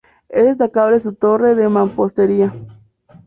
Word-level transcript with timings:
Es 0.29 0.45
destacable 0.47 0.99
su 0.99 1.13
torre 1.13 1.53
de 1.53 1.69
mampostería. 1.69 2.55